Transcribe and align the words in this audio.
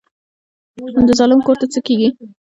د 1.07 1.09
ظالم 1.19 1.39
کور 1.47 1.57
څه 1.73 1.79
کیږي؟ 1.87 2.09